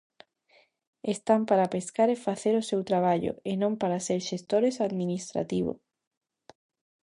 Están 1.13 1.41
para 1.49 1.71
pescar 1.73 2.09
e 2.11 2.21
facer 2.27 2.53
o 2.57 2.67
seu 2.69 2.81
traballo, 2.89 3.33
e 3.51 3.53
non 3.61 3.73
para 3.81 4.03
ser 4.07 4.19
xestores 4.29 4.75
administrativo. 4.87 5.73